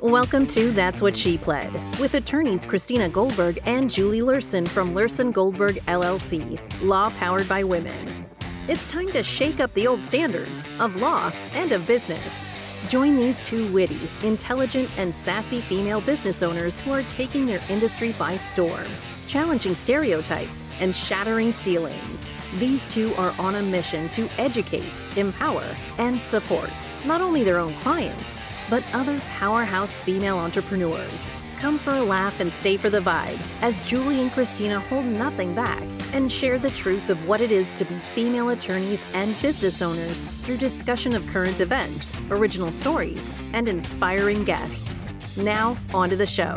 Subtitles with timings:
[0.00, 5.32] Welcome to That's What She Pled with attorneys Christina Goldberg and Julie Lurson from Lurson
[5.32, 8.26] Goldberg LLC, law powered by women.
[8.66, 12.48] It's time to shake up the old standards of law and of business.
[12.88, 18.16] Join these two witty, intelligent, and sassy female business owners who are taking their industry
[18.18, 18.88] by storm,
[19.30, 22.34] challenging stereotypes and shattering ceilings.
[22.58, 25.64] These two are on a mission to educate, empower,
[25.98, 26.72] and support
[27.04, 28.36] not only their own clients,
[28.68, 31.32] but other powerhouse female entrepreneurs.
[31.58, 35.54] Come for a laugh and stay for the vibe as Julie and Christina hold nothing
[35.54, 39.80] back and share the truth of what it is to be female attorneys and business
[39.80, 45.06] owners through discussion of current events, original stories, and inspiring guests.
[45.36, 46.56] Now, on to the show.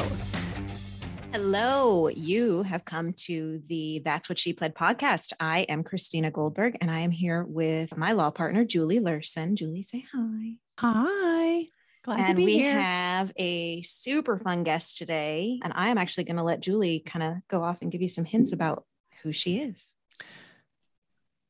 [1.34, 5.34] Hello, you have come to the That's What She Pled podcast.
[5.40, 9.56] I am Christina Goldberg and I am here with my law partner, Julie Lurson.
[9.56, 10.58] Julie, say hi.
[10.78, 11.70] Hi.
[12.04, 12.56] Glad and to be here.
[12.56, 12.80] we here.
[12.80, 15.60] have a super fun guest today.
[15.64, 18.10] And I am actually going to let Julie kind of go off and give you
[18.10, 18.86] some hints about
[19.24, 19.96] who she is.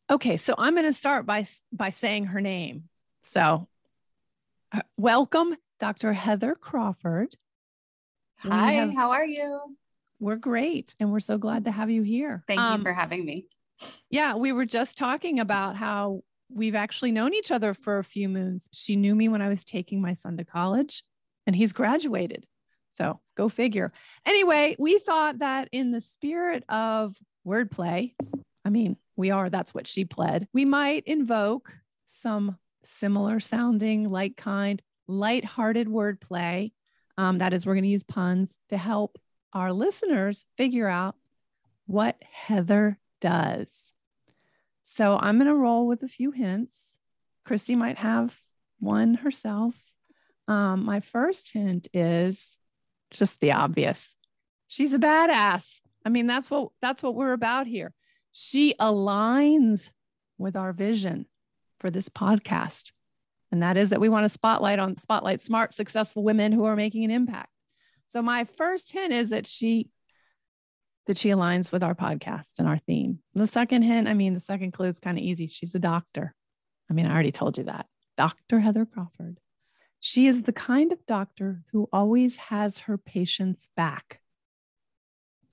[0.09, 2.86] okay, so I'm going to start by by saying her name.
[3.26, 3.67] So,
[4.72, 6.14] uh, welcome, Dr.
[6.14, 7.36] Heather Crawford.
[8.44, 9.77] Hi, have- how are you?
[10.19, 12.44] We're great, and we're so glad to have you here.
[12.47, 13.47] Thank Um, you for having me.
[14.09, 18.30] Yeah, we were just talking about how we've actually known each other for a few
[18.30, 18.69] moons.
[18.71, 21.03] She knew me when I was taking my son to college,
[21.45, 22.45] and he's graduated.
[22.91, 23.91] So go figure.
[24.25, 28.14] Anyway, we thought that in the spirit of wordplay,
[28.64, 31.73] I mean, we are, that's what she pled, we might invoke
[32.08, 36.71] some similar sounding, like kind, light-hearted wordplay.
[37.17, 39.17] Um, that is, we're going to use puns to help
[39.53, 41.16] our listeners figure out
[41.86, 43.94] what Heather does.
[44.81, 46.75] So I'm going to roll with a few hints.
[47.45, 48.36] Christy might have
[48.80, 49.75] one herself.
[50.47, 52.58] Um, my first hint is
[53.11, 54.14] just the obvious.
[54.67, 55.80] She's a badass.
[56.05, 57.93] I mean, that's what that's what we're about here.
[58.32, 59.92] She aligns
[60.38, 61.27] with our vision
[61.80, 62.92] for this podcast.
[63.53, 66.75] And that is that we want to spotlight on spotlight smart, successful women who are
[66.75, 67.52] making an impact.
[68.08, 69.91] So my first hint is that she
[71.05, 73.19] that she aligns with our podcast and our theme.
[73.36, 75.45] And the second hint, I mean, the second clue is kind of easy.
[75.45, 76.33] She's a doctor.
[76.89, 77.86] I mean, I already told you that.
[78.17, 78.59] Dr.
[78.59, 79.37] Heather Crawford.
[79.99, 84.20] She is the kind of doctor who always has her patients back.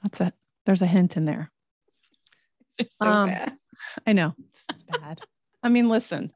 [0.02, 0.34] That's it.
[0.64, 1.52] There's a hint in there.
[2.78, 3.52] It's so Um, bad.
[4.06, 5.20] I know this is bad.
[5.62, 6.32] I mean, listen,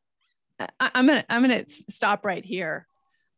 [0.80, 2.86] I, I'm gonna I'm gonna stop right here,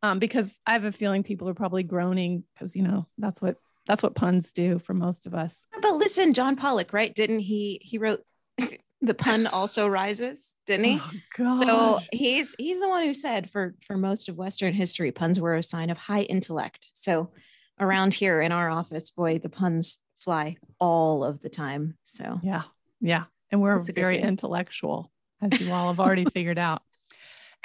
[0.03, 3.57] um, because I have a feeling people are probably groaning because you know that's what
[3.87, 5.65] that's what puns do for most of us.
[5.81, 7.15] But listen, John Pollack, right?
[7.15, 7.81] Didn't he?
[7.83, 8.23] He wrote
[9.01, 11.01] the pun also rises, didn't he?
[11.01, 11.67] Oh God.
[11.67, 15.55] So he's he's the one who said for for most of Western history, puns were
[15.55, 16.91] a sign of high intellect.
[16.95, 17.31] So
[17.79, 21.97] around here in our office, boy, the puns fly all of the time.
[22.05, 22.63] So yeah,
[23.01, 24.27] yeah, and we're That's a good very thing.
[24.27, 26.83] intellectual, as you all have already figured out.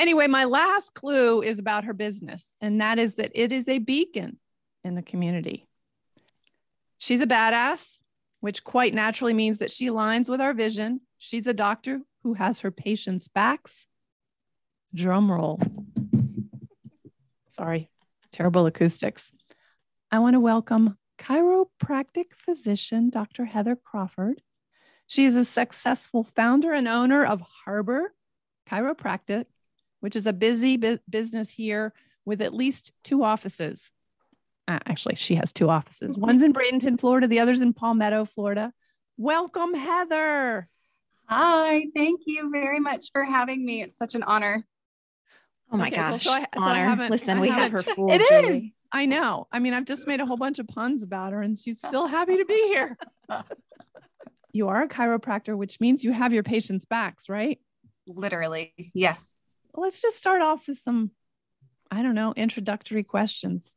[0.02, 3.78] Anyway, my last clue is about her business, and that is that it is a
[3.78, 4.40] beacon
[4.84, 5.68] in the community.
[6.98, 8.00] She's a badass,
[8.40, 11.02] which quite naturally means that she aligns with our vision.
[11.20, 13.86] She's a doctor who has her patients' backs.
[14.92, 15.62] Drum roll.
[17.50, 17.92] Sorry,
[18.32, 19.32] terrible acoustics.
[20.12, 23.46] I want to welcome chiropractic physician Dr.
[23.46, 24.42] Heather Crawford.
[25.06, 28.16] She is a successful founder and owner of Harbor
[28.68, 29.46] Chiropractic,
[30.02, 31.94] which is a busy bu- business here
[32.26, 33.90] with at least two offices.
[34.68, 36.18] Uh, actually, she has two offices.
[36.18, 37.28] One's in Bradenton, Florida.
[37.28, 38.74] The other's in Palmetto, Florida.
[39.18, 40.68] Welcome, Heather.
[41.28, 43.82] Hi, thank you very much for having me.
[43.82, 44.66] It's such an honor.
[45.72, 46.86] oh my Okay, gosh, so I- so I honor.
[46.90, 48.12] haven't- listen, I we have her haven't- fooled.
[48.14, 48.58] It Julie.
[48.68, 48.72] is.
[48.92, 49.48] I know.
[49.52, 52.08] I mean, I've just made a whole bunch of puns about her, and she's still
[52.08, 52.98] happy to be here.
[54.52, 57.60] you are a chiropractor, which means you have your patients' backs, right?
[58.08, 59.40] Literally, yes.
[59.76, 61.12] Let's just start off with some
[61.90, 63.76] i don't know introductory questions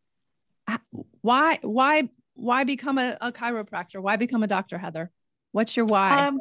[0.66, 0.78] Uh,
[1.20, 5.10] why why why become a, a chiropractor why become a doctor heather
[5.52, 6.38] what's your why Um,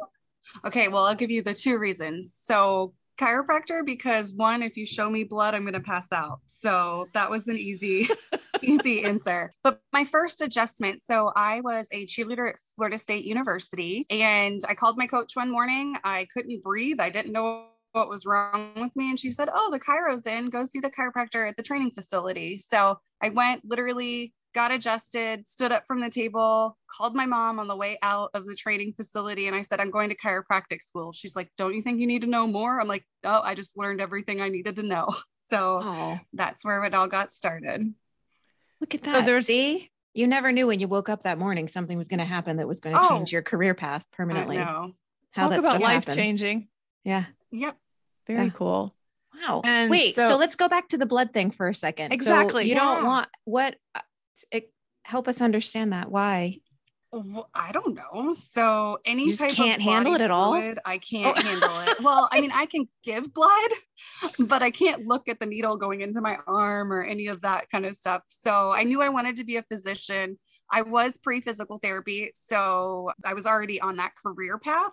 [0.64, 2.34] okay, well, I'll give you the two reasons.
[2.36, 6.40] So, chiropractor, because one, if you show me blood, I'm going to pass out.
[6.46, 8.08] So, that was an easy,
[8.62, 9.52] easy answer.
[9.62, 14.74] But my first adjustment so, I was a cheerleader at Florida State University, and I
[14.74, 15.96] called my coach one morning.
[16.04, 17.00] I couldn't breathe.
[17.00, 19.08] I didn't know what was wrong with me.
[19.10, 20.50] And she said, Oh, the chiro's in.
[20.50, 22.56] Go see the chiropractor at the training facility.
[22.56, 27.66] So, I went literally got adjusted, stood up from the table, called my mom on
[27.66, 31.12] the way out of the training facility, and I said, I'm going to chiropractic school.
[31.12, 32.80] She's like, Don't you think you need to know more?
[32.80, 35.08] I'm like, No, I just learned everything I needed to know.
[35.50, 37.92] So Oh, that's where it all got started.
[38.80, 39.10] look at that.
[39.10, 39.26] So that.
[39.26, 42.24] there's- See, you never knew when you woke up that morning something was going to
[42.24, 43.08] happen that was going to Oh.
[43.10, 44.56] change your career path I permanently.
[44.56, 44.94] know.
[45.32, 46.16] How Talk that about life happens.
[46.16, 46.68] changing.
[47.04, 47.26] Yeah.
[47.50, 47.76] Yep.
[48.26, 48.50] Very Yeah.
[48.50, 48.94] cool.
[49.34, 49.62] Wow.
[49.64, 52.10] And Wait, so, so- let's go back to the blood thing for a second.
[52.10, 54.00] So Exactly, you don't want what uh,
[54.50, 54.72] it,
[55.02, 56.10] help us understand that.
[56.10, 56.60] Why?
[57.12, 58.34] Well, I don't know.
[58.36, 60.54] So any You just type can't of handle it at all?
[60.54, 61.40] fluid, I can't Oh.
[61.40, 62.00] handle it.
[62.00, 63.70] Well, I mean, I can give blood,
[64.40, 67.70] but I can't look at the needle going into my arm or any of that
[67.70, 68.22] kind of stuff.
[68.26, 70.38] So I knew I wanted to be a physician.
[70.70, 74.92] I was pre-physical therapy, so I was already on that career path.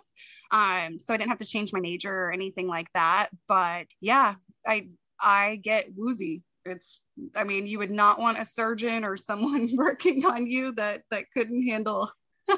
[0.50, 3.28] Um, so I didn't have to change my major or anything like that.
[3.48, 4.34] But yeah,
[4.66, 4.88] I
[5.20, 6.42] I get woozy.
[6.64, 7.02] It's
[7.34, 11.24] I mean, you would not want a surgeon or someone working on you that that
[11.32, 12.10] couldn't handle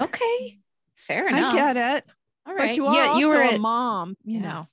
[0.00, 0.58] Okay.
[0.96, 1.52] Fair enough.
[1.54, 2.04] I get it.
[2.46, 2.68] All right.
[2.70, 4.42] But you are yeah, also you were a at- mom, you Yeah.
[4.48, 4.66] know,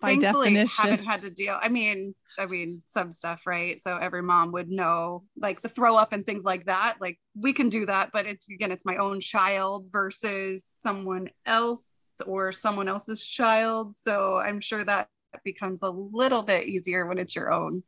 [0.00, 0.90] by thankfully definition.
[0.90, 4.68] haven't had to deal i mean i mean some stuff right so every mom would
[4.68, 8.26] know like the throw up and things like that like we can do that but
[8.26, 14.60] it's again it's my own child versus someone else or someone else's child so i'm
[14.60, 15.08] sure that
[15.44, 17.82] becomes a little bit easier when it's your own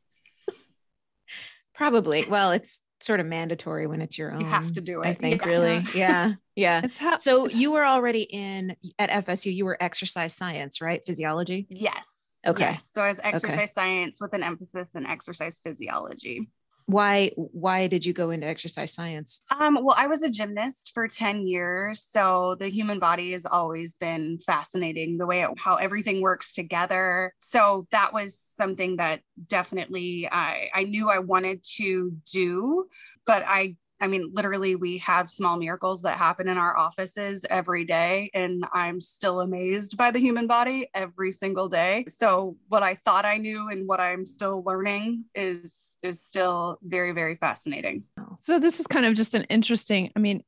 [1.78, 2.24] Probably.
[2.28, 4.40] Well, it's sort of mandatory when it's your own.
[4.40, 5.46] you have to do it I think Yes.
[5.46, 5.80] really.
[5.94, 6.32] Yeah.
[6.56, 6.86] Yeah.
[6.98, 11.04] How, So you were already in at FSU, you were exercise science, right?
[11.04, 11.66] Physiology.
[11.70, 12.06] yes
[12.46, 12.62] Okay.
[12.62, 12.88] yes.
[12.92, 16.48] so as exercise science with an emphasis in exercise physiology
[16.88, 19.42] Why why did you go into exercise science?
[19.50, 22.02] Um, well, I was a gymnast for 10 years.
[22.02, 27.34] So the human body has always been fascinating, the way it, how everything works together.
[27.40, 29.20] So that was something that
[29.50, 32.86] definitely I, I knew I wanted to do,
[33.26, 37.84] but I I mean, literally, we have small miracles that happen in our offices every
[37.84, 38.30] day.
[38.34, 42.04] And I'm still amazed by the human body every single day.
[42.08, 47.12] So, what I thought I knew and what I'm still learning is, is still very,
[47.12, 48.04] very fascinating.
[48.42, 50.42] so this is kind of just an interesting, I mean,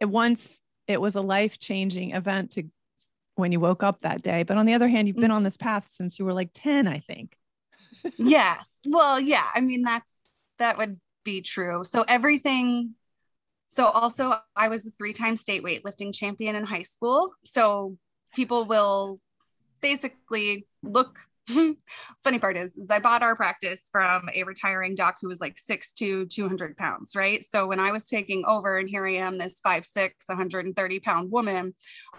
[0.00, 2.64] it once it was a life-changing event to
[3.36, 4.42] when you woke up that day.
[4.42, 5.36] But on the other hand, you've been mm-hmm.
[5.36, 7.36] on this path since you were like 10, I think.
[8.16, 8.78] yes.
[8.86, 9.46] Well, yeah.
[9.54, 10.12] I mean, that's
[10.58, 11.84] that would be true.
[11.84, 12.94] So everything.
[13.68, 17.32] So also, I was a three-time state weightlifting champion in high school.
[17.44, 17.96] So
[18.34, 19.18] people will
[19.80, 21.18] basically look.
[22.24, 25.58] Funny part is, is I bought our practice from a retiring doc who was like
[25.58, 27.44] six to 200 pounds, right?
[27.44, 31.74] So when I was taking over, and here I am, this 5'6", 130 pound woman,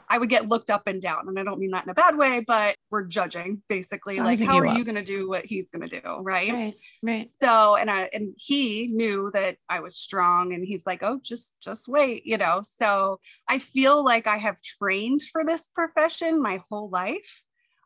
[0.10, 1.28] I would get looked up and down.
[1.28, 4.48] And I don't mean that in a bad way, but we're judging basically, like, Sizing
[4.48, 4.78] how are up.
[4.78, 6.52] you going to do what he's going to do, right?
[6.52, 6.74] Right.
[7.02, 7.30] Right.
[7.42, 11.62] so and i and he knew that i was strong and he's like oh just
[11.62, 13.20] just wait you know so
[13.50, 17.44] i feel like i have trained for this profession my whole life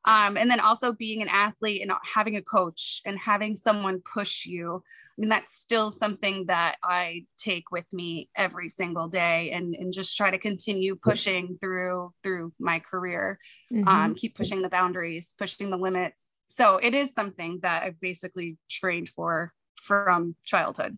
[0.07, 4.45] um, and then also being an athlete and having a coach and having someone push
[4.45, 4.83] you
[5.18, 9.92] I mean, that's still something that I take with me every single day and, and
[9.92, 13.39] just try to continue pushing through through my career
[13.74, 13.88] Mhm.
[13.88, 16.38] um, keep pushing the boundaries, pushing the limits.
[16.48, 20.98] So it is something that I've basically trained for from childhood.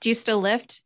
[0.00, 0.82] Do you still lift?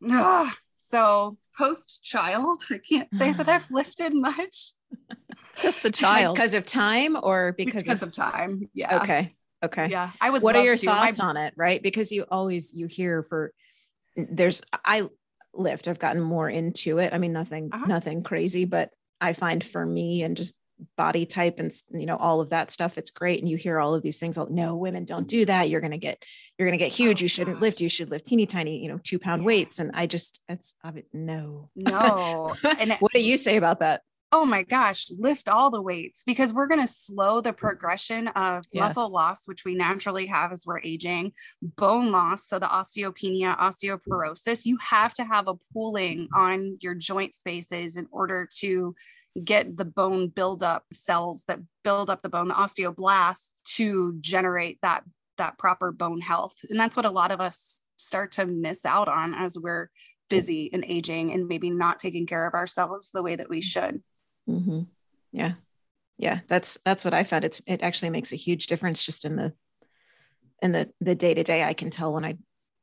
[0.80, 4.72] So post child, I can't say that I've lifted much
[5.60, 6.34] Just the child.
[6.36, 8.68] because of time or because, because, of, of time.
[8.74, 8.96] Yeah.
[9.02, 9.34] okay.
[9.64, 9.88] Okay.
[9.88, 10.10] Yeah.
[10.20, 10.86] I would what are your to.
[10.86, 13.52] My- thoughts on it right because you always you hear for
[14.16, 15.08] there's i
[15.54, 17.86] lift i've gotten more into it i mean nothing Uh-huh.
[17.86, 20.54] nothing crazy but i find for me and just
[20.96, 23.94] body type and you know all of that stuff it's great and you hear all
[23.94, 26.22] of these things all no women don't do that you're going to get
[26.58, 28.88] you're going to get huge Oh, you shouldn't lift you should lift teeny tiny you
[28.88, 29.46] know two pound Yeah.
[29.46, 32.54] weights and i just it's I mean, no No.
[32.78, 36.52] And what do you say about that oh my gosh, lift all the weights because
[36.52, 40.80] we're going to slow the progression of muscle loss, which we naturally have as we're
[40.80, 41.32] aging,
[41.62, 42.46] bone loss.
[42.46, 48.06] So the osteopenia, osteoporosis, you have to have a pooling on your joint spaces in
[48.10, 48.94] order to
[49.44, 55.04] get the bone buildup cells that build up the bone, the osteoblasts to generate that
[55.38, 56.56] that proper bone health.
[56.68, 59.88] And that's what a lot of us start to miss out on as we're
[60.28, 63.64] busy and aging and maybe not taking care of ourselves the way that we mm.
[63.64, 64.02] should.
[64.48, 64.86] Mhm.
[65.32, 65.52] yeah
[66.16, 69.36] yeah that's that's what i found it's it actually makes a huge difference just in
[69.36, 69.52] the
[70.62, 72.36] in the the day to day i can tell when i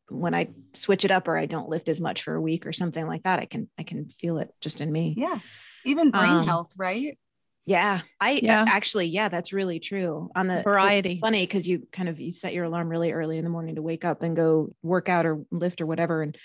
[0.10, 2.72] when i switch it up or i don't lift as much for a week or
[2.72, 5.40] something like that i can i can feel it just in me Yeah.
[5.84, 7.18] Even brain Um, health, right?
[7.66, 8.62] yeah i Yeah.
[8.62, 11.20] uh, actually yeah that's really true on the it's Variety.
[11.20, 13.82] funny because you kind of you set your alarm really early in the morning to
[13.82, 16.38] wake up and go work out or lift or whatever and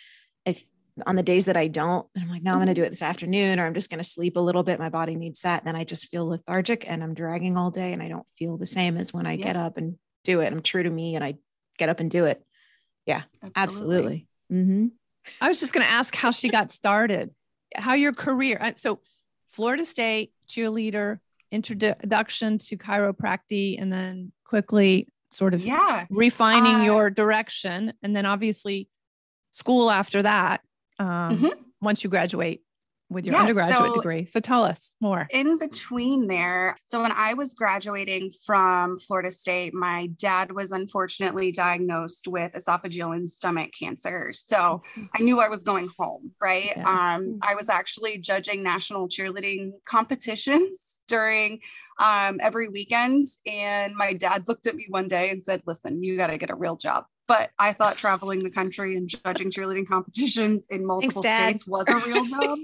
[0.46, 0.64] if
[1.07, 3.02] on the days that I don't, I'm like, no, I'm going to do it this
[3.02, 4.78] afternoon, or I'm just going to sleep a little bit.
[4.78, 5.64] My body needs that.
[5.64, 8.66] Then I just feel lethargic and I'm dragging all day and I don't feel the
[8.66, 9.45] same as when I Yeah.
[9.45, 10.52] get up and do it.
[10.52, 11.35] I'm true to me and I
[11.78, 12.42] get up and do it.
[13.07, 13.23] Yeah,
[13.57, 14.26] absolutely.
[14.49, 14.88] hmm
[15.40, 17.30] I was just going to ask how she got started,
[17.75, 18.73] how your career.
[18.76, 19.00] So,
[19.50, 21.19] Florida State cheerleader,
[21.50, 26.07] introduction to chiropractic, and then quickly sort of Yeah.
[26.11, 28.88] refining Uh, your direction, and then obviously
[29.52, 30.61] school after that.
[31.00, 31.52] Um, Mhm.
[31.80, 32.62] Once you graduate
[33.09, 34.26] with your Yeah, undergraduate so- degree.
[34.26, 35.26] So tell us more.
[35.33, 41.50] in between there, so when I was graduating from Florida State, my dad was unfortunately
[41.50, 44.33] diagnosed with esophageal and stomach cancer.
[44.33, 44.83] So
[45.16, 46.73] I knew I was going home, right?
[46.76, 47.14] Yeah.
[47.16, 51.61] Um, I was actually judging national cheerleading competitions during
[51.99, 53.26] um, every weekend.
[53.45, 56.49] And my dad looked at me one day and said, Listen, you got to get
[56.50, 57.04] a real job.
[57.30, 61.46] But I thought traveling the country and judging cheerleading competitions in multiple Dad.
[61.46, 62.58] states was a real job.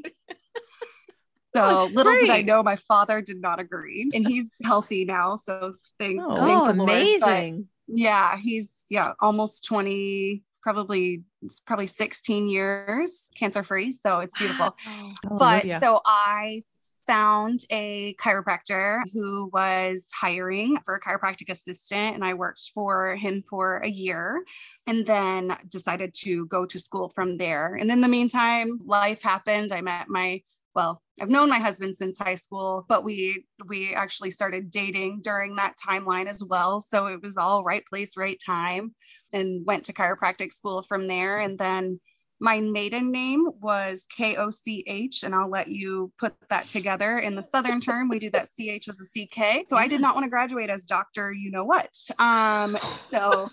[1.55, 4.11] So That's little did I know my father did not agree.
[4.13, 5.37] And he's healthy now.
[5.37, 6.45] So thank, Oh.
[6.45, 6.91] thank Oh, the Lord.
[6.91, 7.69] Amazing.
[7.87, 11.23] yeah, he's yeah, almost 20, probably
[11.65, 13.93] probably 16 years cancer free.
[13.93, 14.77] So it's beautiful.
[14.89, 15.79] Oh, but Hallelujah.
[15.79, 16.65] so I
[17.07, 23.43] found a chiropractor who was hiring for a chiropractic assistant and I worked for him
[23.49, 24.45] for a year
[24.87, 27.75] and then decided to go to school from there.
[27.75, 29.73] And in the meantime, life happened.
[29.73, 30.43] I met my
[30.75, 35.57] well, I've known my husband since high school, but we we actually started dating during
[35.57, 36.83] that timeline as well.
[36.83, 38.95] So it was all right place, right time
[39.33, 41.99] and went to chiropractic school from there and then
[42.41, 47.19] my maiden name was K O C H, and I'll let you put that together.
[47.19, 49.65] In the Southern term, we do that C H as a C K.
[49.67, 51.95] So I did not want to graduate as Doctor, you know what.
[52.19, 53.51] Um, so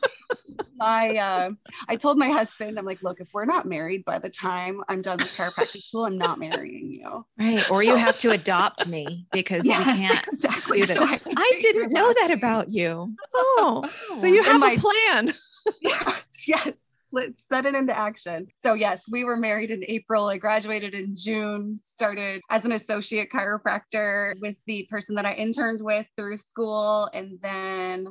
[0.76, 1.52] my, uh,
[1.88, 5.02] I told my husband, I'm like, look, if we're not married by the time I'm
[5.02, 7.26] done with chiropractic school, I'm not marrying you.
[7.40, 7.70] Right.
[7.72, 10.80] Or you have to adopt me because Yes, we can't exactly.
[10.82, 10.98] do that.
[10.98, 13.16] So I, I didn't know that about you.
[13.34, 15.34] oh, so you have my- a plan.
[15.82, 16.83] yes, yes.
[17.16, 18.48] Let's set it into action.
[18.64, 20.30] So, yes, we were married in April.
[20.30, 25.80] I graduated in June, started as an associate chiropractor with the person that I interned
[25.84, 27.12] with through school.
[27.14, 28.08] And then,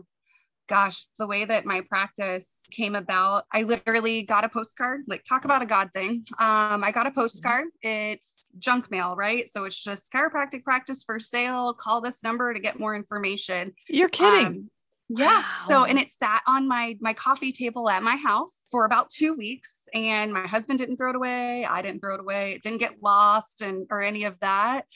[0.68, 5.44] gosh, the way that my practice came about, I literally got a postcard, like, talk
[5.44, 6.25] about a God thing.
[6.38, 7.66] Um, I got a postcard.
[7.82, 9.49] It's junk mail, right?
[9.49, 11.75] So, it's just chiropractic practice for sale.
[11.75, 13.73] Call this number to get more information.
[13.88, 14.47] You're kidding.
[14.47, 14.71] Um,
[15.19, 15.45] yeah.
[15.66, 19.35] So and it sat on my my coffee table at my house for about two
[19.35, 21.64] weeks, and my husband didn't throw it away.
[21.64, 22.52] I didn't throw it away.
[22.52, 24.87] It didn't get lost and or any of that.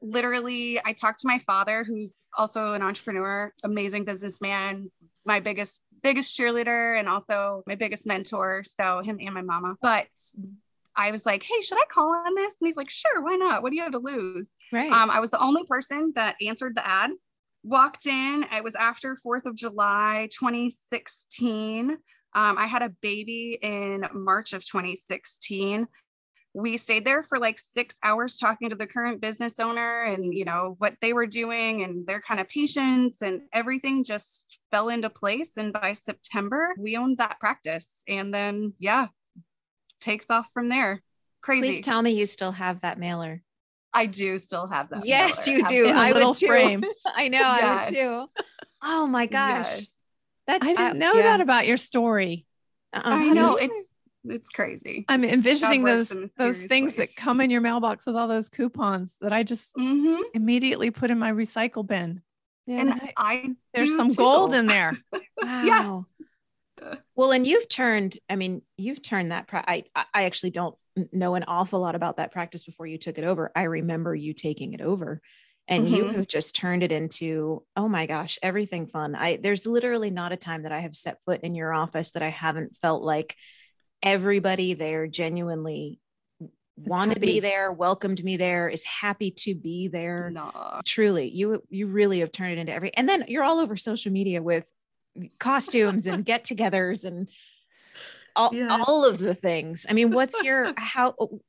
[0.00, 4.90] Literally, I talked to my father, who's also an entrepreneur, amazing businessman,
[5.24, 8.62] my biggest biggest cheerleader, and also my biggest mentor.
[8.64, 9.76] So him and my mama.
[9.82, 10.08] But
[10.96, 12.56] I was like, hey, should I call on this?
[12.60, 13.62] And he's like, sure, why not?
[13.62, 14.50] What do you have to lose?
[14.72, 14.90] Right.
[14.90, 17.10] Um, I was the only person that answered the ad.
[17.66, 18.46] Walked in.
[18.54, 21.90] It was after 4th of July 2016.
[21.90, 21.98] Um,
[22.32, 25.88] I had a baby in March of 2016.
[26.54, 30.44] We stayed there for like six hours talking to the current business owner and, you
[30.44, 35.10] know, what they were doing and their kind of patients and everything just fell into
[35.10, 35.56] place.
[35.56, 38.04] And by September, we owned that practice.
[38.06, 39.08] And then, yeah,
[40.00, 41.02] takes off from there.
[41.42, 41.66] Crazy.
[41.66, 43.42] Please tell me you still have that mailer.
[43.96, 45.04] I do still have that.
[45.06, 45.58] Yes, mailer.
[45.60, 45.88] you do.
[45.88, 46.46] In a I little would too.
[46.46, 46.84] frame.
[47.06, 47.42] I know.
[47.42, 47.90] I Yes.
[47.90, 48.26] would too.
[48.82, 49.64] Oh my gosh.
[49.64, 49.86] Yes.
[50.46, 51.22] That's I didn't uh, know yeah.
[51.22, 52.46] that about your story.
[52.92, 53.02] Uh-uh.
[53.04, 53.90] I know it's
[54.28, 55.04] it's crazy.
[55.08, 57.14] I'm envisioning those those things ways.
[57.14, 61.10] that come in your mailbox with all those coupons that I just hmm immediately put
[61.10, 62.22] in my recycle bin.
[62.66, 62.80] Yeah.
[62.80, 64.16] And I- I There's some too.
[64.16, 64.96] gold in there.
[65.42, 65.62] Wow.
[65.64, 66.12] Yes.
[67.14, 69.46] Well, and you've turned, I mean, you've turned that.
[69.46, 70.76] Pra- I, I actually don't
[71.12, 73.50] know an awful lot about that practice before you took it over.
[73.54, 75.20] I remember you taking it over
[75.68, 76.14] and you Mhm.
[76.14, 79.14] have just turned it into, oh my gosh, everything fun.
[79.14, 82.22] I, there's literally not a time that I have set foot in your office that
[82.22, 83.34] I haven't felt like
[84.02, 86.00] everybody there genuinely
[86.76, 90.80] wanted to be there, welcomed me there, is happy to be there No.
[90.84, 94.12] truly you you really have turned it into every and then you're all over social
[94.12, 94.70] media with
[95.38, 97.28] costumes and get-togethers and
[98.34, 98.70] all, Yes.
[98.70, 101.40] all of the things i mean what's your how oh,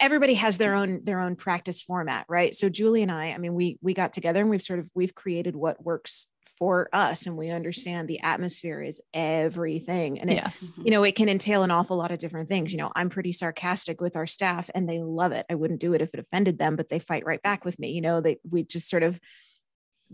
[0.00, 3.54] everybody has their own their own practice format right so julie and i i mean
[3.54, 7.36] we we got together and we've sort of we've created what works for us and
[7.36, 10.72] we understand the atmosphere is everything and it, Yes.
[10.82, 12.72] you know, it can entail an awful lot of different things.
[12.72, 15.44] You know, I'm pretty sarcastic with our staff and they love it.
[15.50, 17.90] I wouldn't do it if it offended them, but they fight right back with me.
[17.90, 19.20] You know, they we just sort of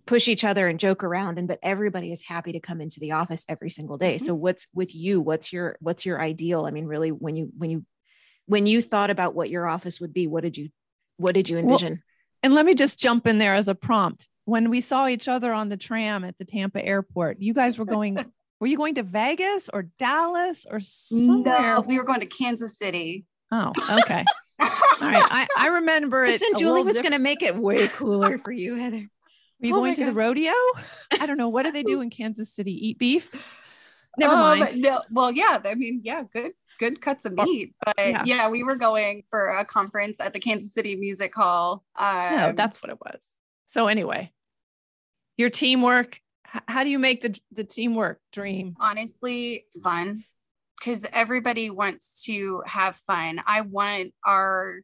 [0.07, 3.13] push each other and joke around and but everybody is happy to come into the
[3.13, 4.17] office every single day.
[4.17, 4.23] Mhm.
[4.25, 5.21] So what's with you?
[5.21, 6.65] What's your what's your ideal?
[6.65, 7.85] I mean, really when you when you
[8.47, 10.71] when you thought about what your office would be, what did you
[11.19, 12.03] what did you Well, envision?
[12.43, 14.29] And let me just jump in there as a prompt.
[14.45, 17.85] When we saw each other on the tram at the Tampa airport, you guys were
[17.85, 18.15] going,
[18.61, 21.77] were you going to Vegas or Dallas or somewhere?
[21.77, 23.25] No, we were going to Kansas City.
[23.53, 23.71] Oh,
[24.01, 24.25] okay.
[24.59, 24.67] All
[25.01, 25.23] right.
[25.31, 26.31] I, I remember it.
[26.31, 29.07] Listen, a Julie was diff- going to make it way cooler for you, Heather.
[29.63, 30.53] Were you Oh going to the rodeo?
[31.21, 31.49] I don't know.
[31.49, 32.89] What do they do in Kansas City?
[32.89, 33.63] Eat beef?
[34.19, 34.83] Never Um, mind.
[34.83, 35.61] No, well, yeah.
[35.65, 37.75] I mean, yeah, good, good cuts of meat.
[37.85, 38.23] But yeah.
[38.27, 38.49] yeah.
[38.49, 41.85] we were going for a conference at the Kansas City Music Hall.
[41.97, 43.21] Um, No, that's what it was.
[43.69, 44.33] So anyway,
[45.37, 46.19] your teamwork.
[46.45, 48.77] How do you make the the teamwork dream?
[48.79, 50.25] honestly fun
[50.79, 53.41] because everybody wants to have fun.
[53.47, 54.81] I want our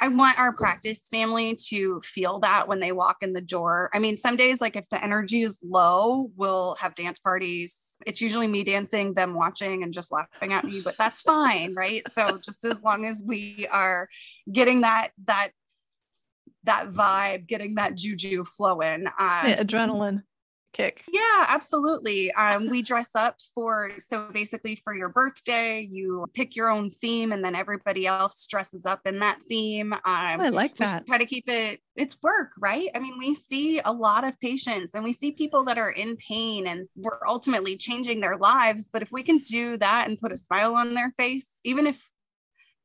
[0.00, 3.90] I want our practice family to feel that when they walk in the door.
[3.94, 7.96] I mean, some days, like if the energy is low, we'll have dance parties.
[8.06, 12.02] It's usually me dancing, them watching and just laughing at me, but that's fine, right?
[12.12, 14.08] So just as long as we are
[14.50, 15.50] getting that that
[16.64, 19.06] that vibe, getting that juju flowing.
[19.18, 20.22] Um, The adrenaline
[20.74, 21.02] kick.
[21.10, 22.32] yeah, absolutely.
[22.32, 27.32] Um, we dress up for so basically for your birthday, you pick your own theme,
[27.32, 29.92] and then everybody else dresses up in that theme.
[29.92, 31.06] Um, I like that.
[31.06, 31.80] try to keep it.
[31.96, 32.88] It's work, right?
[32.94, 36.16] I mean, we see a lot of patients, and we see people that are in
[36.16, 38.90] pain, and we're ultimately changing their lives.
[38.92, 42.10] But if we can do that and put a smile on their face, even if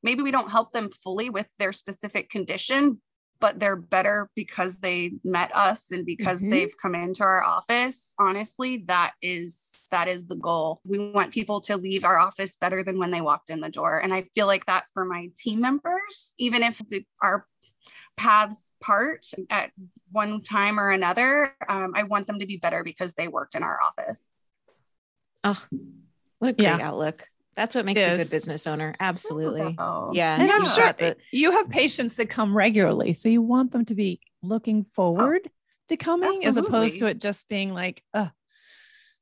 [0.03, 3.01] maybe we don't help them fully with their specific condition
[3.39, 6.49] but they're better because they met us and because Mhm.
[6.51, 11.61] they've come into our office honestly that is that is the goal we want people
[11.61, 14.45] to leave our office better than when they walked in the door and i feel
[14.47, 17.47] like that for my team members even if the, our
[18.17, 19.71] paths part at
[20.11, 23.63] one time or another um, i want them to be better because they worked in
[23.63, 24.23] our office
[25.45, 25.65] Oh,
[26.39, 26.89] what a great Yeah.
[26.89, 27.25] outlook.
[27.59, 28.95] That's what makes It a good business owner.
[29.01, 29.75] Absolutely.
[29.77, 30.39] So, Yeah.
[30.39, 33.11] And I'm you've sure the- you have patients that come regularly.
[33.11, 35.49] So you want them to be looking forward
[35.89, 38.27] to coming as opposed to it just being like, uh,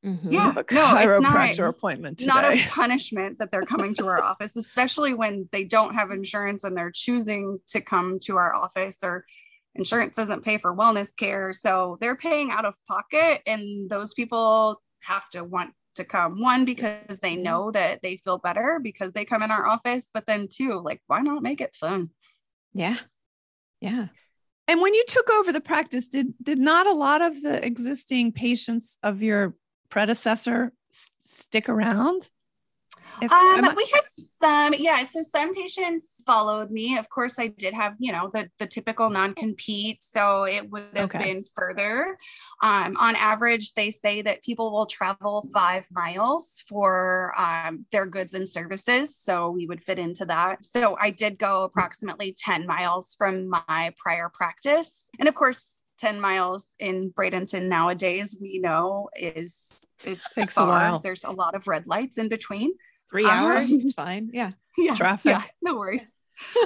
[0.06, 0.32] Mhm.
[0.32, 0.51] Yeah.
[0.51, 2.28] a No, it's chiropractor not- appointment today.
[2.28, 6.63] not a punishment that they're coming to our office, especially when they don't have insurance
[6.63, 9.26] and they're choosing to come to our office or
[9.73, 11.52] insurance doesn't pay for wellness care.
[11.54, 16.41] So they're paying out of pocket and those people have to want to come.
[16.41, 17.43] One, because they mm-hmm.
[17.43, 21.01] know that they feel better because they come in our office, but then two, like,
[21.07, 22.10] why not make it fun?
[22.73, 22.97] Yeah.
[23.81, 24.07] Yeah.
[24.67, 28.33] And when you took over the practice, did did not a lot of the existing
[28.33, 29.55] patients of your
[29.89, 32.29] predecessor s- stick around?
[33.22, 35.04] If- Um, I- we had some, yeah.
[35.04, 36.98] So some patients followed me.
[36.98, 40.04] Of course, I did have, you know, the the typical non-compete.
[40.04, 41.34] So it would have Okay.
[41.34, 42.17] been further.
[42.62, 48.34] Um, on average, they say that people will travel five miles for um, their goods
[48.34, 49.15] and services.
[49.15, 50.65] So we would fit into that.
[50.65, 55.10] So I did go approximately 10 miles from my prior practice.
[55.20, 60.67] And of course, 10 miles in Bradenton nowadays, we know is is Takes a far.
[60.67, 61.00] while.
[61.00, 62.74] There's a lot of red lights in between.
[63.12, 63.72] Three Um, hours.
[63.72, 64.30] It's fine.
[64.34, 64.52] Yeah.
[64.78, 65.32] yeah, Traffic.
[65.32, 66.15] Yeah, no worries.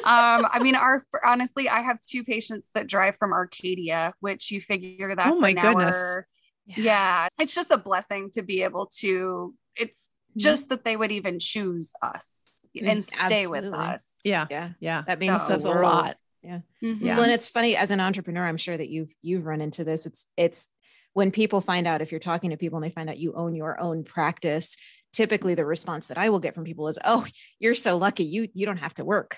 [0.04, 4.60] um, I mean, our honestly, I have two patients that drive from Arcadia, which you
[4.60, 5.96] figure that's Oh my an goodness.
[5.96, 6.28] hour.
[6.66, 7.28] Yeah.
[7.40, 9.54] it's just a blessing to be able to.
[9.78, 10.42] It's Mhm.
[10.42, 14.20] just that they would even choose us and Mm, stay with us.
[14.24, 14.70] Yeah, Yeah.
[14.80, 15.04] yeah.
[15.08, 15.84] That means So- the Says a world.
[15.84, 16.18] lot.
[16.46, 16.64] Mhm.
[17.02, 17.16] Yeah.
[17.16, 20.06] Well, and it's funny as an entrepreneur, I'm sure that you've you've run into this.
[20.06, 20.68] It's it's
[21.14, 23.54] when people find out if you're talking to people and they find out you own
[23.56, 24.76] your own practice,
[25.14, 27.26] typically the response that I will get from people is, "Oh,
[27.60, 28.24] you're so lucky.
[28.24, 29.38] You you don't have to work."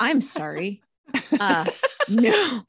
[0.00, 0.82] I'm sorry.
[1.40, 1.66] uh,
[2.08, 2.62] no.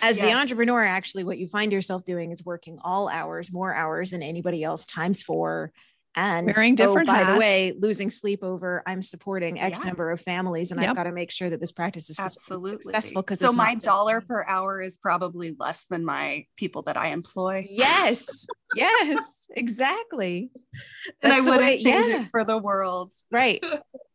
[0.00, 4.10] As the entrepreneur, actually, what you find yourself doing is working all hours, more hours
[4.10, 5.70] than anybody else, times four.
[6.14, 9.90] And Wearing oh, different oh, by the way, losing sleep over I'm supporting X Yeah.
[9.90, 10.90] number of families, and Yep.
[10.90, 12.92] I've got to make sure that this practice is Absolutely.
[12.92, 13.22] successful.
[13.22, 17.64] Because so my dollar per hour is probably less than my people that I employ.
[17.68, 18.46] Yes.
[18.74, 19.46] Yes.
[19.56, 20.50] Exactly.
[21.22, 22.22] and I wouldn't way- change yeah.
[22.22, 23.12] it for the world.
[23.30, 23.62] Right.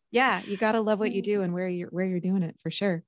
[0.09, 0.41] Yeah.
[0.47, 2.71] You got to love what you do and where you're where you're doing it for
[2.71, 3.03] sure.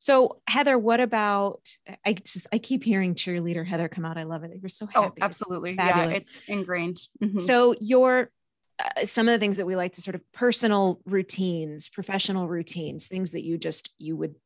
[0.00, 1.68] So Heather, what about
[2.06, 4.16] I just I keep hearing cheerleader Heather come out.
[4.16, 4.50] I love it.
[4.60, 5.20] You're so happy.
[5.20, 5.76] Oh, absolutely.
[5.76, 6.10] fabulous.
[6.10, 6.98] Yeah, it's ingrained.
[7.22, 7.38] Mhm.
[7.38, 8.30] So your
[8.78, 13.08] uh, some of the things that we like to sort of personal routines, professional routines,
[13.08, 14.36] things that you just you would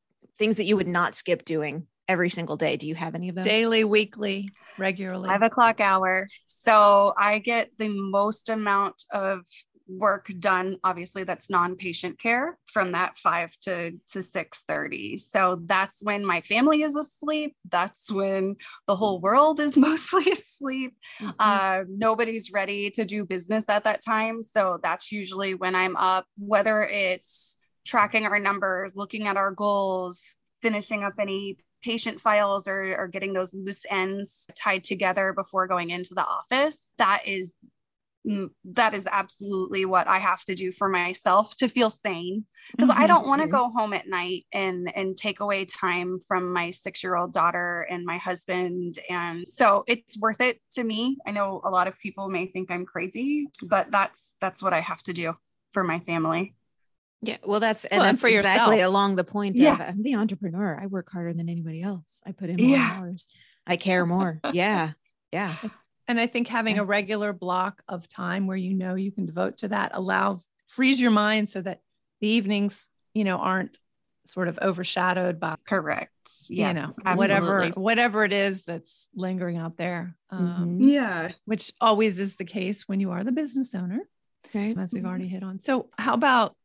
[0.40, 2.76] things that you would not skip doing every single day.
[2.76, 3.44] Do you have any of those?
[3.44, 5.28] Daily, weekly, regularly.
[5.28, 6.28] five o'clock hour.
[6.46, 9.42] So I get the most amount of
[9.88, 10.78] work done.
[10.84, 15.16] Obviously, that's non-patient care from that five to to six thirty.
[15.16, 17.56] So that's when my family is asleep.
[17.70, 20.94] That's when the whole world is mostly asleep.
[21.20, 21.34] Mhm.
[21.38, 24.42] Uh, nobody's ready to do business at that time.
[24.42, 30.36] So that's usually when I'm up, whether it's tracking our numbers, looking at our goals,
[30.62, 35.90] finishing up any patient files or, or getting those loose ends tied together before going
[35.90, 36.94] into the office.
[36.96, 37.58] That is
[38.64, 43.02] that is absolutely what I have to do for myself to feel sane because mm-hmm.
[43.02, 46.70] I don't want to go home at night and and take away time from my
[46.70, 51.18] 6-year-old daughter and my husband and so it's worth it to me.
[51.26, 54.80] I know a lot of people may think I'm crazy, but that's that's what I
[54.80, 55.34] have to do
[55.72, 56.54] for my family.
[57.20, 58.88] Yeah, well, that's and well, that's exactly yourself.
[58.88, 59.74] along the point yeah.
[59.74, 60.78] of I'm the entrepreneur.
[60.80, 62.22] I work harder than anybody else.
[62.26, 62.96] I put in more yeah.
[62.98, 63.26] hours.
[63.66, 64.40] I care more.
[64.52, 64.92] yeah,
[65.32, 65.56] yeah.
[66.06, 66.82] And I think having yeah.
[66.82, 71.00] a regular block of time where you know you can devote to that allows frees
[71.00, 71.80] your mind so that
[72.20, 73.78] the evenings, you know, aren't
[74.26, 76.10] sort of overshadowed by correct.
[76.48, 77.16] Yeah, you know, absolutely.
[77.16, 80.16] whatever whatever it is that's lingering out there.
[80.30, 80.88] Um, mm-hmm.
[80.88, 84.00] Yeah, which always is the case when you are the business owner,
[84.54, 84.76] right?
[84.78, 85.08] As we've mm-hmm.
[85.08, 85.60] already hit on.
[85.60, 86.56] So, how about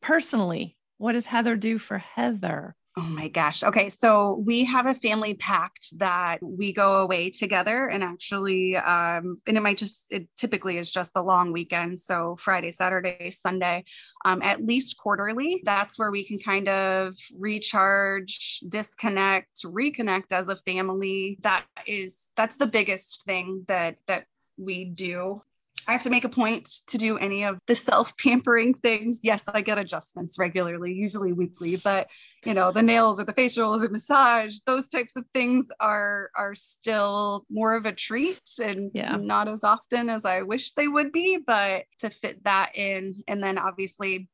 [0.00, 2.74] personally, what does Heather do for Heather?
[2.96, 3.64] Oh my gosh.
[3.64, 3.90] Okay.
[3.90, 9.56] So we have a family pact that we go away together and actually, um, and
[9.56, 11.98] it might just, it typically is just the long weekend.
[11.98, 13.84] So Friday, Saturday, Sunday,
[14.24, 15.60] um, at least quarterly.
[15.64, 21.38] That's where we can kind of recharge, disconnect, reconnect as a family.
[21.40, 24.26] That is, that's the biggest thing that, that
[24.56, 25.40] we do
[25.86, 29.20] I have to make a point to do any of the self pampering things.
[29.22, 32.08] Yes, I get adjustments regularly, usually weekly, but
[32.44, 36.30] you know, the nails or the facial or the massage, those types of things are
[36.36, 39.16] are still more of a treat and yeah.
[39.16, 43.42] not as often as I wish they would be, but to fit that in and
[43.42, 44.28] then obviously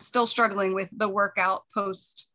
[0.00, 2.28] still struggling with the workout post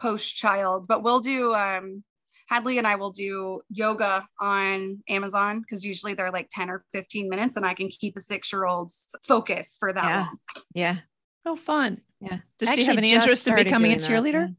[0.00, 2.04] post child, but we'll do um
[2.48, 7.28] Hadley and I will do yoga on Amazon because usually they're like 10 or 15
[7.28, 10.16] minutes and I can keep a six year old's focus for that yeah.
[10.16, 10.38] long.
[10.74, 10.96] Yeah.
[11.44, 12.00] Oh, fun.
[12.20, 12.38] Yeah.
[12.58, 14.48] Does she have any interest in becoming a cheerleader?
[14.48, 14.56] That.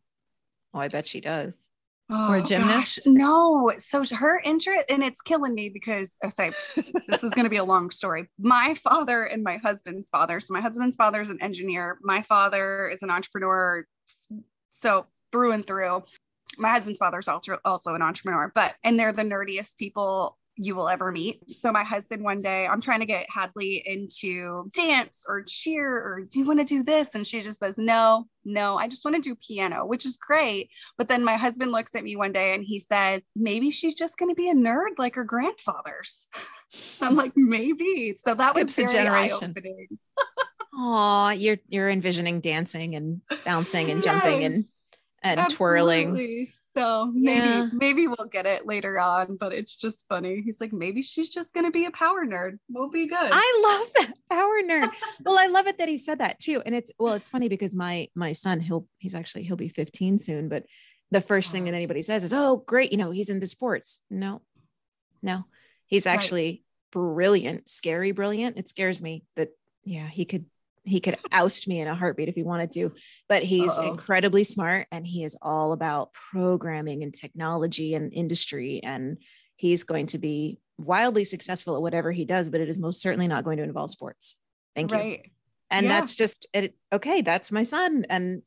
[0.73, 1.69] Oh, I bet she does.
[2.09, 2.99] Oh, or a gymnast?
[3.03, 3.71] Gosh, no.
[3.77, 6.51] So her interest, and it's killing me because, oh, sorry,
[7.07, 8.29] this is going to be a long story.
[8.39, 10.39] My father and my husband's father.
[10.39, 11.97] So my husband's father is an engineer.
[12.01, 13.85] My father is an entrepreneur.
[14.69, 16.03] So through and through
[16.57, 20.89] my husband's father's also also an entrepreneur, but and they're the nerdiest people you will
[20.89, 21.39] ever meet.
[21.61, 26.21] So my husband one day, I'm trying to get Hadley into dance or cheer or
[26.29, 27.13] do you want to do this?
[27.13, 30.71] And she just says, no, no, I just want to do piano, which is great.
[30.97, 34.17] But then my husband looks at me one day and he says, maybe she's just
[34.17, 36.27] going to be a nerd like her grandfathers.
[37.01, 38.15] I'm like, maybe.
[38.17, 39.53] So that was very generation.
[40.79, 44.05] Oh, you're you're envisioning dancing and bouncing and yes.
[44.05, 44.63] jumping and
[45.23, 46.03] and Absolutely.
[46.03, 46.47] twirling.
[46.73, 47.69] So maybe yeah.
[47.73, 50.41] maybe we'll get it later on, but it's just funny.
[50.41, 52.59] He's like, maybe she's just gonna be a power nerd.
[52.69, 53.17] We'll be good.
[53.19, 54.91] I love that power nerd.
[55.25, 56.61] well, I love it that he said that too.
[56.65, 60.19] And it's well, it's funny because my my son, he'll he's actually he'll be 15
[60.19, 60.65] soon, but
[61.09, 64.01] the first thing that anybody says is, Oh, great, you know, he's into sports.
[64.11, 64.41] No,
[65.23, 65.45] no,
[65.87, 66.61] he's actually right.
[66.91, 68.57] brilliant, scary, brilliant.
[68.57, 69.49] It scares me that
[69.83, 70.45] yeah, he could
[70.87, 72.91] he could oust me in a heartbeat if he wanted to
[73.27, 73.91] but he's Uh-oh.
[73.91, 79.17] incredibly smart and he is all about programming and technology and industry and
[79.55, 83.27] he's going to be wildly successful at whatever he does but it is most certainly
[83.27, 84.35] not going to involve sports
[84.75, 85.23] thank right.
[85.23, 85.31] you
[85.69, 85.99] and yeah.
[85.99, 88.41] that's just it okay that's my son and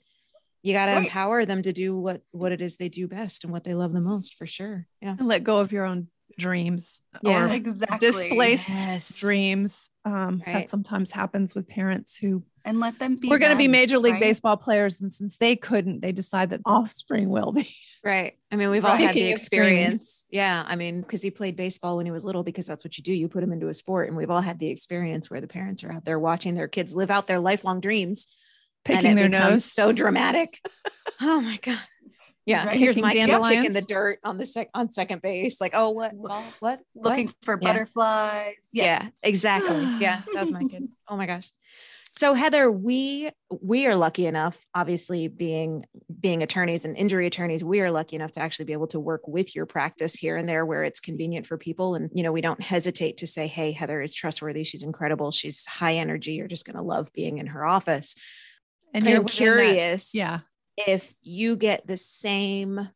[0.62, 1.04] you got to right.
[1.04, 3.92] empower them to do what what it is they do best and what they love
[3.92, 7.98] the most for sure yeah and let go of your own dreams yeah, or exactly.
[7.98, 9.18] displaced yes.
[9.18, 10.54] dreams um, right.
[10.54, 13.98] that sometimes happens with parents who and let them be we're going to be major
[13.98, 14.20] league right?
[14.20, 18.70] baseball players and since they couldn't they decide that offspring will be right i mean
[18.70, 22.24] we've all had the experience yeah i mean because he played baseball when he was
[22.24, 24.40] little because that's what you do you put him into a sport and we've all
[24.40, 27.40] had the experience where the parents are out there watching their kids live out their
[27.40, 28.26] lifelong dreams
[28.84, 30.60] picking their nose so dramatic
[31.20, 31.78] oh my god
[32.50, 32.78] yeah right?
[32.78, 36.12] here's my kid kicking the dirt on the sec on second base like oh what
[36.14, 36.80] what, what?
[36.94, 37.68] looking for yeah.
[37.68, 39.02] butterflies yes.
[39.02, 39.80] yeah exactly.
[40.00, 41.50] Yeah that was my kid oh my gosh.
[42.12, 43.30] So heather we
[43.62, 45.84] we are lucky enough obviously being
[46.18, 49.28] being attorneys and injury attorneys we are lucky enough to actually be able to work
[49.28, 51.94] with your practice here and there where it's convenient for people.
[51.94, 54.64] And you know we don't hesitate to say hey heather is trustworthy.
[54.64, 55.30] She's incredible.
[55.30, 56.32] She's high energy.
[56.32, 58.16] You're just going to love being in her office.
[58.92, 60.38] And you're curious that, yeah
[60.76, 62.88] if you get the same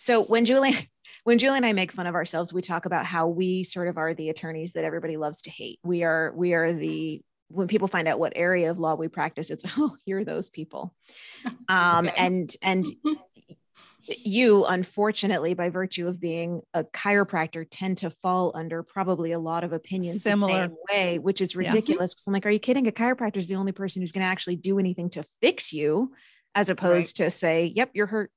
[0.00, 0.74] so when Julie
[1.24, 3.98] when Julie and I make fun of ourselves, we talk about how we sort of
[3.98, 5.78] are the attorneys that everybody loves to hate.
[5.84, 9.50] We are we are the when people find out what area of law we practice,
[9.50, 10.94] it's oh, you're those people.
[11.68, 12.16] Um, okay.
[12.16, 12.84] and and
[14.06, 19.64] you unfortunately by virtue of being a chiropractor tend to fall under probably a lot
[19.64, 20.52] of opinions Similar.
[20.52, 22.86] the same way which is ridiculous because i'm like are you kidding?
[22.86, 26.12] A chiropractor is the only person who's going to actually do anything to fix you
[26.54, 28.30] as opposed to say yep you're hurt.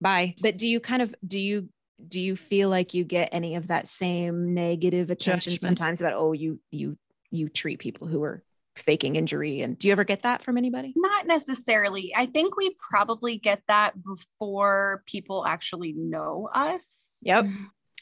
[0.00, 0.34] Bye.
[0.40, 1.68] But do you kind of do you
[2.06, 5.62] do you feel like you get any of that same negative attention Judgment.
[5.62, 6.98] sometimes about oh you you
[7.30, 8.42] you treat people who are
[8.78, 12.12] faking injury and do you ever get that from anybody Not necessarily.
[12.14, 17.18] I think we probably get that before people actually know us.
[17.22, 17.46] yep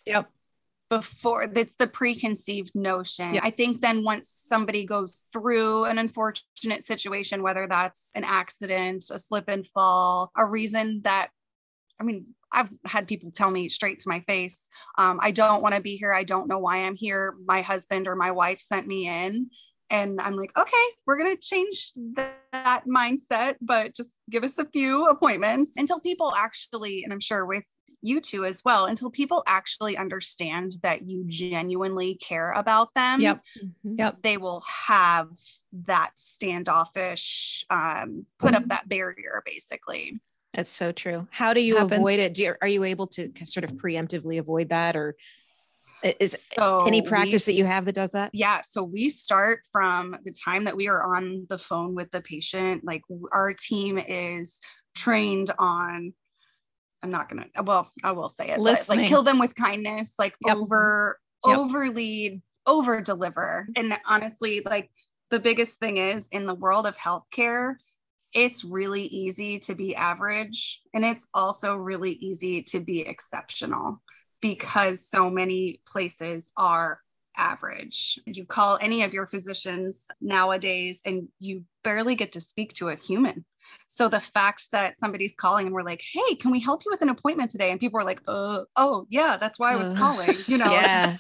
[0.07, 0.31] Yep.
[0.91, 3.35] Before it's the preconceived notion.
[3.35, 3.41] Yeah.
[3.43, 9.19] I think then once somebody goes through an unfortunate situation, whether that's an accident, a
[9.19, 11.31] slip and fall, a reason that,
[11.99, 15.75] I mean, I've had people tell me straight to my face, um, I don't want
[15.75, 16.13] to be here.
[16.13, 17.35] I don't know why I'm here.
[17.45, 19.51] My husband or my wife sent me in.
[19.91, 24.59] And I'm like, okay, we're going to change that, that mindset, but just give us
[24.59, 27.65] a few appointments until people actually, and I'm sure with
[28.01, 33.21] you two as well, until people actually understand that you genuinely care about them.
[33.21, 33.43] Yep.
[33.63, 33.99] Mhm.
[33.99, 34.23] Yep.
[34.23, 35.29] They will have
[35.85, 40.21] that standoffish, um, put up that barrier basically.
[40.53, 41.27] That's so true.
[41.31, 41.93] How do you Happens.
[41.93, 42.35] avoid it?
[42.35, 45.23] Do you, are you able to sort of preemptively avoid that, or i-
[46.05, 48.31] is So any we practice that you have that does that?
[48.33, 48.61] Yeah.
[48.63, 52.85] So we start from the time that we are on the phone with the patient.
[52.85, 54.61] Like our team is
[54.95, 56.13] trained on,
[57.03, 60.15] I'm not going to, well, I will say it, but like kill them with kindness,
[60.19, 60.57] like Yep.
[60.57, 61.59] over, Yep.
[61.59, 63.69] overly, over deliver.
[63.77, 64.91] And honestly, like
[65.31, 67.75] the biggest thing is in the world of healthcare,
[68.33, 74.03] it's really easy to be average and it's also really easy to be exceptional
[74.45, 77.01] because so many places are
[77.35, 78.19] average.
[78.27, 82.95] You call any of your physicians nowadays and you barely get to speak to a
[82.95, 83.47] human.
[83.87, 87.01] So the fact that somebody's calling and we're like, "Hey, can we help you with
[87.01, 89.97] an appointment today?" and people are like, "Uh, oh, yeah, that's why I was Uh,
[89.97, 91.17] calling." You know, yeah.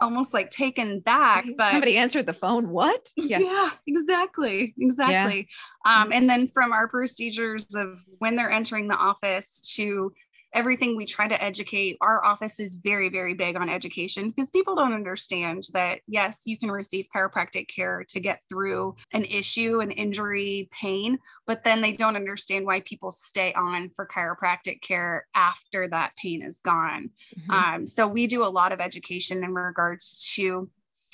[0.00, 2.68] almost like taken back, but Somebody answered the phone.
[2.70, 3.10] What?
[3.16, 4.74] yeah, exactly.
[4.76, 5.48] Exactly.
[5.84, 10.12] Um, and then from our procedures of when they're entering the office to
[10.52, 14.74] everything we try to educate, our office is very, very big on education because people
[14.74, 19.90] don't understand that, yes, you can receive chiropractic care to get through an issue, an
[19.90, 25.88] injury, pain, but then they don't understand why people stay on for chiropractic care after
[25.88, 27.10] that pain is gone.
[27.48, 27.52] Mhm.
[27.52, 30.68] Um, so we do a lot of education in regards to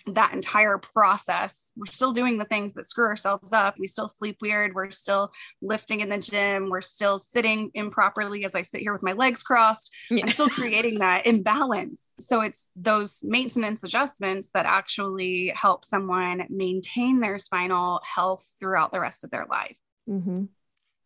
[0.07, 1.73] that entire process.
[1.77, 3.75] We're still doing the things that screw ourselves up.
[3.79, 4.75] We still sleep weird.
[4.75, 6.71] We're still lifting in the gym.
[6.71, 9.93] We're still sitting improperly as I sit here with my legs crossed.
[10.11, 10.23] Yeah.
[10.25, 12.15] I'm still creating that imbalance.
[12.21, 19.01] So it's those maintenance adjustments that actually help someone maintain their spinal health throughout the
[19.01, 19.79] rest of their life.
[20.09, 20.45] Mm-hmm.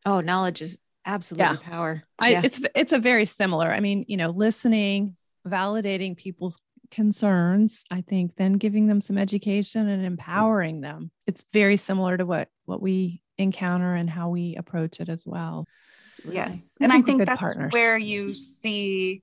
[0.04, 2.04] Oh, knowledge is absolutely power.
[2.18, 2.42] I, yeah.
[2.44, 3.70] it's it's a very similar.
[3.70, 6.58] I mean, you know, listening, validating people's
[6.90, 10.06] concerns, I think, then giving them some education and mm.
[10.06, 11.10] empowering them.
[11.26, 15.66] It's very similar to what what we encounter and how we approach it as well.
[16.10, 16.36] Absolutely.
[16.36, 16.76] Yes.
[16.80, 17.72] I And I think we're think good that's partners.
[17.72, 19.22] where you see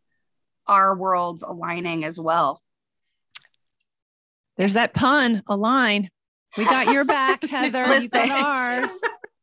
[0.67, 2.61] our worlds aligning as well.
[4.57, 6.09] There's that pun, align.
[6.57, 7.99] We got your back, Heather.
[7.99, 8.99] you got ours.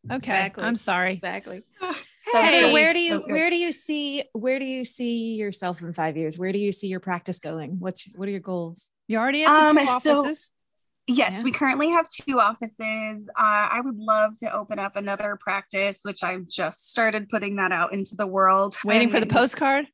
[0.07, 0.17] Okay.
[0.17, 0.65] Exactly.
[0.65, 1.15] I'm sorry.
[1.15, 1.63] Exactly.
[2.35, 5.93] That's Heather, where do you where do you see where do you see yourself in
[5.93, 6.39] five years?
[6.39, 7.77] Where do you see your practice going?
[7.79, 8.89] What's what are your goals?
[9.09, 10.51] You already have the two Um, so- offices.
[11.07, 11.43] Yes, Yeah.
[11.43, 13.29] we currently have two offices.
[13.29, 17.73] Uh, I would love to open up another practice, which I've just started putting that
[17.73, 18.75] out into the world.
[18.85, 19.87] Waiting for the postcard.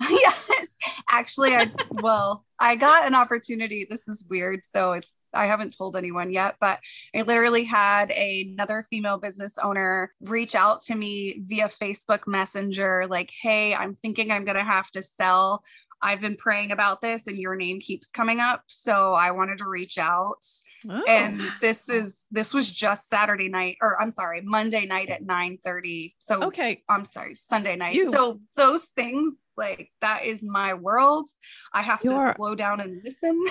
[0.10, 0.74] yes,
[1.08, 1.70] actually, I
[2.02, 3.86] well, I got an opportunity.
[3.88, 6.80] This is weird, so it's I haven't told anyone yet, but
[7.14, 13.30] I literally had another female business owner reach out to me via Facebook Messenger, like,
[13.42, 15.62] "Hey, I'm thinking I'm gonna have to sell."
[16.00, 18.62] I've been praying about this and your name keeps coming up.
[18.66, 20.44] So I wanted to reach out.
[20.88, 21.02] Oh.
[21.08, 25.58] And this is this was just Saturday night, or I'm sorry, Monday night at 9
[25.64, 26.14] 30.
[26.18, 26.82] So okay.
[26.88, 27.94] I'm sorry, Sunday night.
[27.96, 31.28] You- So those things, like that is my world.
[31.72, 33.44] I have You're- to slow down and listen.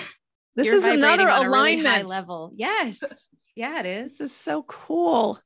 [0.56, 2.08] This You're is another vibrating on a really high alignment.
[2.08, 2.52] level.
[2.56, 3.28] Yes.
[3.54, 4.18] Yeah, it is.
[4.18, 5.40] This is so cool.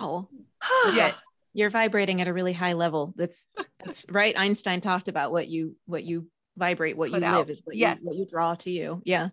[0.00, 0.28] Wow.
[0.94, 1.12] Yeah.
[1.54, 3.12] You're vibrating at a really high level.
[3.16, 3.46] That's
[3.84, 4.38] that's right.
[4.38, 6.28] Einstein talked about what you what you
[6.58, 7.38] vibrate, what Put you out.
[7.38, 8.00] live is what Yes.
[8.02, 9.00] you what you draw to you.
[9.04, 9.28] Yeah.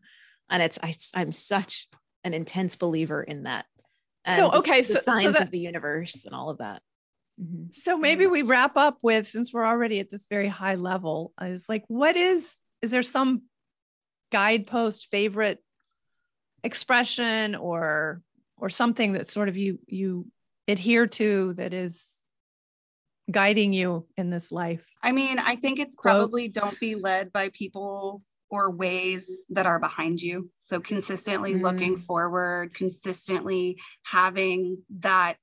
[0.49, 1.87] And it's I I'm such
[2.23, 3.65] an intense believer in that.
[4.27, 6.57] So, And the- okay, the so- so signs that- of the universe and all of
[6.59, 6.81] that.
[7.41, 7.75] Mhm.
[7.75, 11.65] So maybe we wrap up with since we're already at this very high level is
[11.67, 13.43] like what is is there some
[14.31, 15.61] guidepost favorite
[16.63, 18.21] expression or
[18.57, 20.27] or something that sort of you you
[20.67, 22.07] adhere to that is
[23.29, 24.85] guiding you in this life?
[25.01, 29.79] I mean, I think it's probably don't be led by people or ways that are
[29.79, 30.49] behind you.
[30.59, 31.61] So consistently Mm.
[31.61, 35.37] looking forward, consistently having that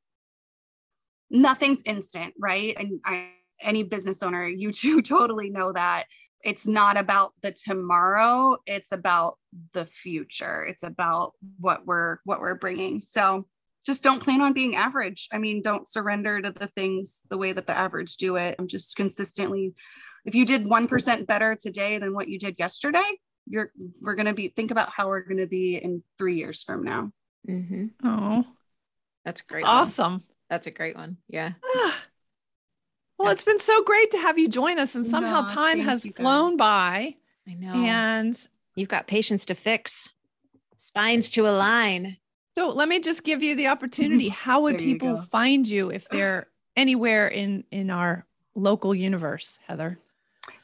[1.31, 2.77] nothing's instant, right?
[2.79, 3.31] And I
[3.63, 6.07] any business owner, you two totally know that
[6.45, 9.39] it's not about the tomorrow, it's about
[9.73, 10.65] the future.
[10.65, 13.01] It's about what we're what we're bringing.
[13.01, 13.47] So
[13.85, 15.29] just don't plan on being average.
[15.33, 18.55] I mean, don't surrender to the things the way that the average do it.
[18.59, 19.75] I'm just consistently
[20.25, 23.03] if you did 1% better today than what you did yesterday,
[23.49, 26.63] you're we're going to be think about how we're going to be in 3 years
[26.63, 27.11] from now.
[27.49, 27.91] Mhm.
[28.05, 28.45] Oh,
[29.25, 29.65] That's great.
[29.65, 30.23] that's awesome.
[30.49, 31.17] That's a great one.
[31.29, 31.53] Yeah.
[31.75, 31.99] Ah.
[33.19, 36.05] Well, it's been so great to have you join us, and somehow No, time has
[36.05, 36.23] you, guys.
[36.25, 37.15] flown by.
[37.47, 37.73] I know.
[37.75, 40.11] And You've got patients to fix,
[40.77, 42.17] spines to align.
[42.57, 44.27] So let me just give you the opportunity.
[44.27, 44.51] Mm-hmm.
[44.51, 45.23] How would people go.
[45.23, 49.99] find you if they're anywhere in in our local universe, Heather?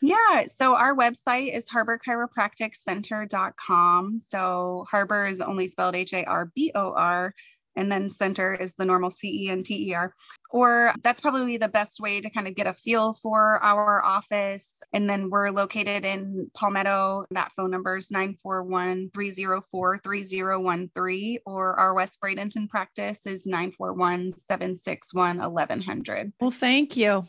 [0.00, 0.46] Yeah.
[0.48, 4.18] So our website is harborchiropracticcenter.com.
[4.18, 7.34] So harbor is only spelled H A R B O R,
[7.78, 10.12] and then center is the normal C E N T E R.
[10.50, 14.82] Or that's probably the best way to kind of get a feel for our office.
[14.92, 17.24] And then we're located in Palmetto.
[17.30, 21.38] That phone number is 941 304 3013.
[21.46, 26.32] Or our West Bradenton practice is 941 761 1100.
[26.40, 27.26] Well, thank you.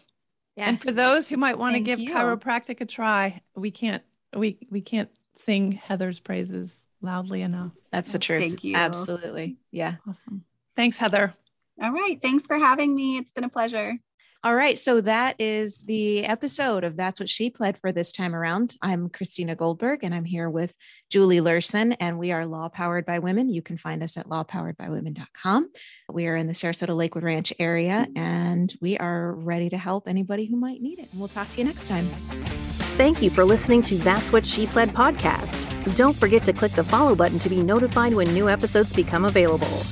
[0.57, 2.13] And for those who might want to give you.
[2.13, 4.03] chiropractic a try, we can't
[4.35, 7.71] we we can't sing Heather's praises loudly enough.
[7.91, 8.41] That's the truth.
[8.41, 8.75] Thank you.
[8.75, 9.57] Absolutely.
[9.71, 9.95] Yeah.
[10.07, 10.43] Awesome.
[10.75, 11.33] Thanks, Heather.
[11.81, 12.21] All right.
[12.21, 13.17] Thanks for having me.
[13.17, 13.97] It's been a pleasure.
[14.41, 14.79] All right.
[14.79, 18.77] So that is the episode of That's What She Pled for this time around.
[18.81, 20.73] I'm Christina Goldberg and I'm here with
[21.09, 23.49] Julie Lurson, and we are Law Powered by Women.
[23.49, 25.71] You can find us at lawpoweredbywomen.com.
[26.13, 30.45] We are in the Sarasota Lakewood Ranch area and we are ready to help anybody
[30.45, 31.09] who might need it.
[31.11, 32.09] And we'll talk to you next time.
[32.99, 35.95] Thank you for listening to That's What She Pled podcast.
[35.95, 39.83] Don't forget to click the follow button to be notified when new episodes become available.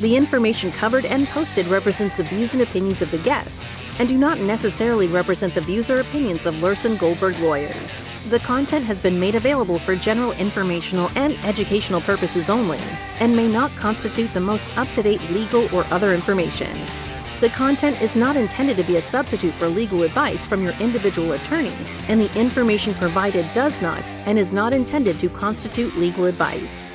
[0.00, 4.18] The information covered and posted represents the views and opinions of the guest and do
[4.18, 8.04] not necessarily represent the views or opinions of Lurson Goldberg lawyers.
[8.28, 12.80] The content has been made available for general informational and educational purposes only
[13.20, 16.76] and may not constitute the most up to date legal or other information.
[17.42, 21.32] The content is not intended to be a substitute for legal advice from your individual
[21.32, 21.72] attorney,
[22.06, 26.88] and the information provided does not and is not intended to constitute legal advice.